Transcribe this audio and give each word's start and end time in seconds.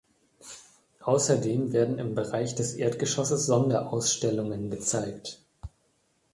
Außerdem 1.01 1.73
werden 1.73 1.99
im 1.99 2.15
Bereich 2.15 2.55
des 2.55 2.73
Erdgeschosses 2.73 3.45
Sonderausstellungen 3.45 4.71
gezeigt. 4.71 5.41